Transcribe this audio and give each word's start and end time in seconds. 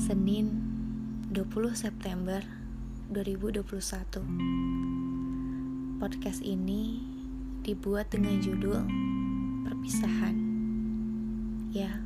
Senin 0.00 0.48
20 1.28 1.76
September 1.76 2.40
2021 3.12 6.00
Podcast 6.00 6.40
ini 6.40 7.04
dibuat 7.60 8.08
dengan 8.08 8.40
judul 8.40 8.80
Perpisahan. 9.68 10.36
Ya, 11.76 12.00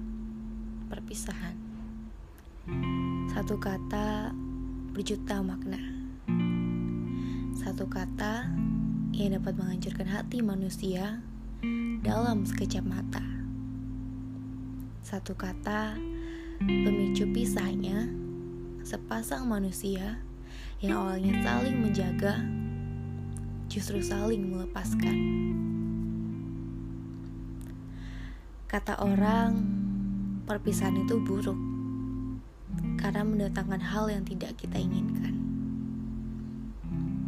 perpisahan. 0.91 1.55
Satu 3.31 3.63
kata 3.63 4.35
berjuta 4.91 5.39
makna. 5.47 5.79
Satu 7.55 7.87
kata 7.87 8.51
yang 9.15 9.39
dapat 9.39 9.55
menghancurkan 9.55 10.11
hati 10.11 10.43
manusia 10.43 11.23
dalam 12.03 12.43
sekejap 12.43 12.83
mata. 12.83 13.23
Satu 15.07 15.39
kata 15.39 16.14
Pemicu 16.63 17.27
pisahnya 17.35 18.07
sepasang 18.87 19.51
manusia 19.51 20.23
yang 20.79 21.03
awalnya 21.03 21.35
saling 21.43 21.83
menjaga 21.83 22.39
justru 23.67 23.99
saling 23.99 24.55
melepaskan. 24.55 25.19
Kata 28.71 29.03
orang, 29.03 29.67
perpisahan 30.47 31.03
itu 31.03 31.19
buruk 31.19 31.59
karena 33.03 33.27
mendatangkan 33.27 33.83
hal 33.83 34.15
yang 34.15 34.23
tidak 34.23 34.55
kita 34.55 34.79
inginkan. 34.79 35.35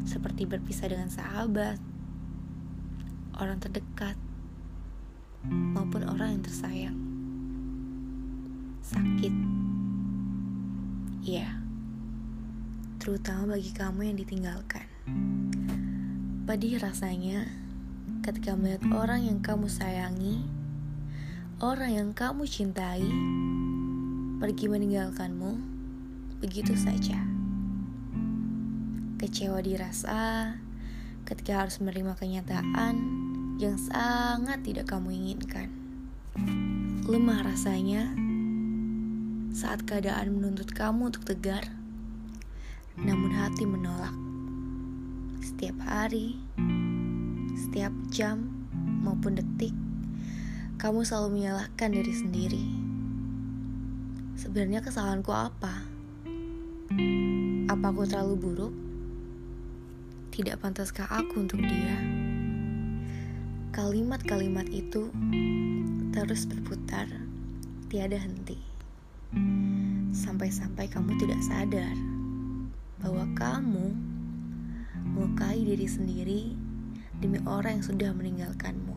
Seperti 0.07 0.47
berpisah 0.47 0.87
dengan 0.87 1.11
sahabat, 1.11 1.83
orang 3.43 3.59
terdekat, 3.59 4.15
maupun 5.51 6.07
orang 6.07 6.39
yang 6.39 6.45
tersayang 6.47 7.16
sakit. 8.87 9.35
Iya, 11.27 11.59
terutama 13.03 13.59
bagi 13.59 13.75
kamu 13.75 14.15
yang 14.15 14.17
ditinggalkan. 14.23 14.87
Pedih 16.47 16.79
rasanya 16.79 17.51
ketika 18.23 18.55
melihat 18.55 18.87
orang 18.95 19.27
yang 19.27 19.43
kamu 19.43 19.67
sayangi, 19.67 20.47
orang 21.59 21.91
yang 21.99 22.11
kamu 22.15 22.47
cintai, 22.47 23.03
pergi 24.39 24.71
meninggalkanmu 24.71 25.59
begitu 26.39 26.79
saja. 26.79 27.19
Kecewa 29.19 29.59
dirasa 29.67 30.55
ketika 31.27 31.67
harus 31.67 31.83
menerima 31.83 32.15
kenyataan 32.15 32.95
yang 33.59 33.75
sangat 33.75 34.63
tidak 34.63 34.87
kamu 34.87 35.11
inginkan. 35.11 35.75
Lemah 37.03 37.43
rasanya 37.43 38.26
saat 39.57 39.89
keadaan 39.89 40.37
menuntut 40.37 40.69
kamu 40.77 41.09
untuk 41.09 41.25
tegar, 41.25 41.65
namun 43.01 43.33
hati 43.33 43.65
menolak. 43.65 44.13
Setiap 45.41 45.81
hari, 45.81 46.37
setiap 47.57 47.89
jam, 48.13 48.53
maupun 49.01 49.41
detik, 49.41 49.73
kamu 50.77 51.09
selalu 51.09 51.41
menyalahkan 51.41 51.89
diri 51.89 52.13
sendiri. 52.13 52.65
Sebenarnya 54.37 54.85
kesalahanku 54.85 55.33
apa? 55.33 55.89
Apa 57.73 57.87
aku 57.97 58.05
terlalu 58.05 58.37
buruk? 58.37 58.75
Tidak 60.37 60.61
pantaskah 60.61 61.09
aku 61.09 61.49
untuk 61.49 61.65
dia? 61.65 61.97
Kalimat-kalimat 63.73 64.69
itu 64.69 65.09
terus 66.13 66.45
berputar, 66.45 67.09
tiada 67.89 68.21
henti. 68.21 68.76
Sampai-sampai 70.15 70.87
kamu 70.87 71.19
tidak 71.19 71.41
sadar 71.43 71.97
bahwa 73.01 73.25
kamu 73.35 73.87
melukai 75.17 75.65
diri 75.65 75.89
sendiri 75.89 76.43
demi 77.17 77.41
orang 77.49 77.81
yang 77.81 77.87
sudah 77.87 78.11
meninggalkanmu. 78.13 78.97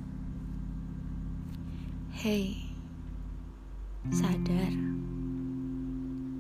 Hei, 2.19 2.67
sadar, 4.11 4.75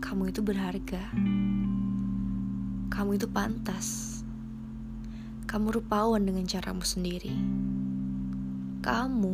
kamu 0.03 0.35
itu 0.35 0.41
berharga. 0.43 1.03
Kamu 2.91 3.15
itu 3.15 3.31
pantas. 3.31 4.19
Kamu 5.47 5.71
rupawan 5.79 6.19
dengan 6.19 6.43
caramu 6.43 6.83
sendiri. 6.83 7.31
Kamu 8.83 9.33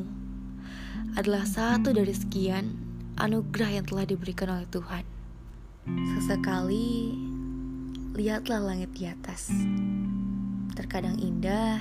adalah 1.17 1.47
satu 1.49 1.95
dari 1.95 2.13
sekian 2.13 2.84
anugerah 3.15 3.79
yang 3.79 3.85
telah 3.87 4.03
diberikan 4.03 4.51
oleh 4.51 4.67
Tuhan. 4.67 5.07
Sesekali, 5.87 7.15
lihatlah 8.11 8.59
langit 8.59 8.91
di 8.91 9.07
atas. 9.07 9.47
Terkadang 10.75 11.15
indah, 11.23 11.79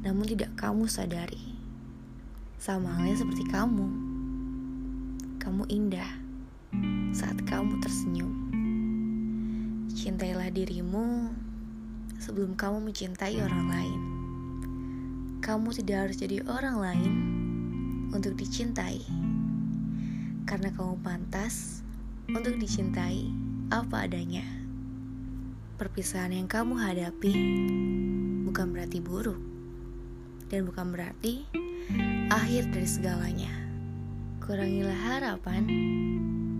namun 0.00 0.24
tidak 0.24 0.56
kamu 0.56 0.88
sadari. 0.88 1.52
Sama 2.56 2.96
halnya 2.96 3.20
seperti 3.20 3.44
kamu. 3.52 3.88
Kamu 5.36 5.68
indah 5.68 6.08
saat 7.12 7.36
kamu 7.44 7.84
tersenyum. 7.84 8.32
Cintailah 9.92 10.48
dirimu 10.48 11.28
sebelum 12.16 12.56
kamu 12.56 12.88
mencintai 12.88 13.36
orang 13.44 13.68
lain. 13.68 14.00
Kamu 15.44 15.76
tidak 15.76 16.08
harus 16.08 16.16
jadi 16.16 16.40
orang 16.48 16.80
lain 16.80 17.12
untuk 18.16 18.32
dicintai 18.40 19.04
karena 20.44 20.68
kamu 20.76 21.00
pantas 21.00 21.80
untuk 22.28 22.60
dicintai 22.60 23.32
apa 23.72 24.04
adanya. 24.04 24.44
Perpisahan 25.80 26.36
yang 26.36 26.46
kamu 26.46 26.76
hadapi 26.76 27.32
bukan 28.46 28.66
berarti 28.70 29.00
buruk 29.00 29.40
dan 30.52 30.68
bukan 30.68 30.92
berarti 30.92 31.48
akhir 32.28 32.70
dari 32.70 32.88
segalanya. 32.88 33.52
Kurangilah 34.44 35.00
harapan 35.16 35.64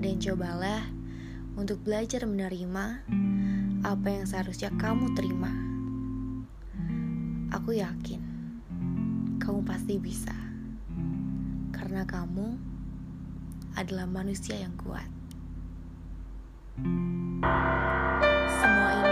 dan 0.00 0.16
cobalah 0.16 0.82
untuk 1.54 1.84
belajar 1.84 2.24
menerima 2.24 2.84
apa 3.84 4.08
yang 4.08 4.24
seharusnya 4.24 4.72
kamu 4.80 5.12
terima. 5.12 5.52
Aku 7.52 7.76
yakin 7.76 8.20
kamu 9.38 9.60
pasti 9.62 10.00
bisa, 10.00 10.34
karena 11.70 12.08
kamu 12.08 12.73
adalah 13.74 14.06
manusia 14.06 14.56
yang 14.58 14.74
kuat. 14.78 15.06
Semua 18.58 18.90
ini 18.98 19.03